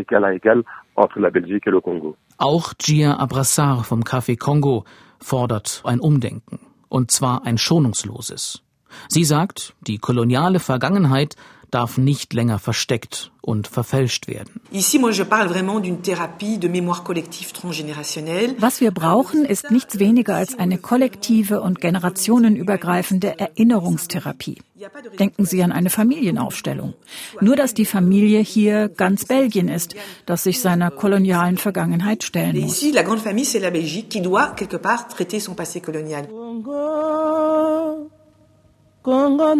Auch 2.39 2.73
Gia 2.78 3.17
Abrassar 3.17 3.84
vom 3.84 4.02
Café 4.02 4.38
Kongo 4.38 4.84
fordert 5.19 5.82
ein 5.84 5.99
Umdenken, 5.99 6.60
und 6.89 7.12
zwar 7.12 7.45
ein 7.45 7.58
schonungsloses. 7.58 8.62
Sie 9.10 9.25
sagt, 9.25 9.73
die 9.82 9.97
koloniale 9.97 10.60
Vergangenheit 10.60 11.36
darf 11.71 11.97
nicht 11.97 12.34
länger 12.34 12.60
versteckt 12.60 13.32
und 13.41 13.67
verfälscht 13.67 14.27
werden. 14.27 14.62
Was 18.60 18.82
wir 18.82 18.91
brauchen, 18.91 19.45
ist 19.45 19.71
nichts 19.71 19.99
weniger 19.99 20.36
als 20.36 20.60
eine 20.60 20.77
kollektive 20.77 21.62
und 21.62 21.80
generationenübergreifende 21.80 23.39
Erinnerungstherapie. 23.39 24.62
Denken 25.19 25.45
Sie 25.45 25.63
an 25.63 25.71
eine 25.71 25.89
Familienaufstellung. 25.89 26.93
Nur 27.41 27.56
dass 27.56 27.73
die 27.73 27.86
Familie 27.86 28.39
hier 28.41 28.89
ganz 28.89 29.25
Belgien 29.25 29.69
ist, 29.69 29.95
das 30.25 30.43
sich 30.43 30.60
seiner 30.62 30.91
kolonialen 30.91 31.58
Vergangenheit 31.58 32.23
stellen 32.23 32.60
muss. 32.60 32.84
Congo 39.03 39.56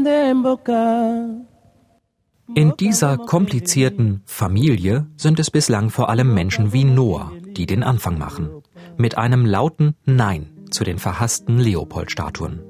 in 2.56 2.74
dieser 2.78 3.18
komplizierten 3.18 4.22
Familie 4.26 5.08
sind 5.18 5.40
es 5.40 5.52
bislang 5.52 5.90
vor 5.90 6.10
allem 6.10 6.34
Menschen 6.34 6.74
wie 6.74 6.86
Noah, 6.86 7.32
die 7.56 7.66
den 7.66 7.84
Anfang 7.84 8.18
machen. 8.18 8.50
Mit 8.98 9.18
einem 9.18 9.46
lauten 9.46 9.96
Nein 10.06 10.66
zu 10.72 10.84
den 10.84 10.98
verhassten 10.98 11.58
Leopold-Statuen. 11.60 12.62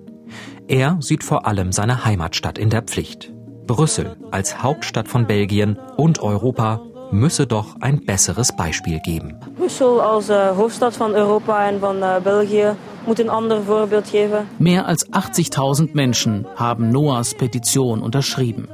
Er 0.68 0.98
sieht 1.00 1.24
vor 1.24 1.46
allem 1.46 1.72
seine 1.72 2.06
Heimatstadt 2.06 2.58
in 2.58 2.70
der 2.70 2.82
Pflicht. 2.82 3.32
Brüssel 3.66 4.18
als 4.32 4.64
Hauptstadt 4.64 5.08
von 5.08 5.28
Belgien 5.28 5.78
und 5.96 6.20
Europa 6.20 6.82
müsse 7.12 7.48
doch 7.48 7.80
ein 7.80 8.06
besseres 8.06 8.56
Beispiel 8.56 9.00
geben. 9.00 9.40
Brüssel 9.58 10.00
als 10.00 10.30
uh, 10.30 10.58
Hoofdstad 10.58 10.94
von 10.94 11.14
Europa 11.14 11.70
und 11.70 11.80
von 11.80 11.98
uh, 11.98 12.20
België 12.22 12.76
muss 13.06 13.20
ein 13.20 13.30
anderes 13.30 13.66
Vorbild 13.66 14.12
geben. 14.12 14.48
Mehr 14.60 14.86
als 14.86 15.08
80.000 15.12 15.92
Menschen 15.94 16.46
haben 16.56 16.90
Noahs 16.90 17.34
Petition 17.34 18.02
unterschrieben. 18.02 18.68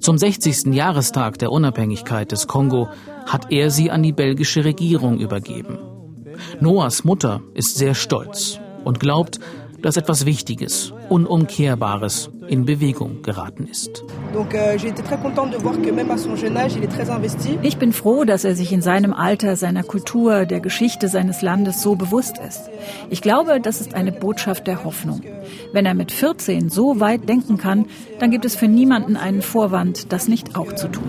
Zum 0.00 0.18
60. 0.18 0.74
Jahrestag 0.74 1.38
der 1.38 1.52
Unabhängigkeit 1.52 2.32
des 2.32 2.46
Kongo 2.46 2.88
hat 3.26 3.52
er 3.52 3.70
sie 3.70 3.90
an 3.90 4.02
die 4.02 4.12
belgische 4.12 4.64
Regierung 4.64 5.18
übergeben. 5.18 5.78
Noahs 6.60 7.04
Mutter 7.04 7.42
ist 7.54 7.76
sehr 7.76 7.94
stolz 7.94 8.60
und 8.84 9.00
glaubt, 9.00 9.40
dass 9.86 9.96
etwas 9.96 10.26
Wichtiges, 10.26 10.92
Unumkehrbares 11.10 12.30
in 12.48 12.64
Bewegung 12.64 13.22
geraten 13.22 13.68
ist. 13.68 14.02
Ich 17.62 17.76
bin 17.76 17.92
froh, 17.92 18.24
dass 18.24 18.42
er 18.42 18.56
sich 18.56 18.72
in 18.72 18.82
seinem 18.82 19.12
Alter 19.12 19.54
seiner 19.54 19.84
Kultur, 19.84 20.44
der 20.44 20.58
Geschichte 20.58 21.06
seines 21.06 21.40
Landes 21.40 21.82
so 21.82 21.94
bewusst 21.94 22.38
ist. 22.38 22.68
Ich 23.10 23.22
glaube, 23.22 23.60
das 23.60 23.80
ist 23.80 23.94
eine 23.94 24.10
Botschaft 24.10 24.66
der 24.66 24.82
Hoffnung. 24.82 25.20
Wenn 25.72 25.86
er 25.86 25.94
mit 25.94 26.10
14 26.10 26.68
so 26.68 26.98
weit 26.98 27.28
denken 27.28 27.56
kann, 27.56 27.86
dann 28.18 28.32
gibt 28.32 28.44
es 28.44 28.56
für 28.56 28.66
niemanden 28.66 29.16
einen 29.16 29.40
Vorwand, 29.40 30.12
das 30.12 30.26
nicht 30.26 30.56
auch 30.56 30.72
zu 30.74 30.88
tun. 30.88 31.04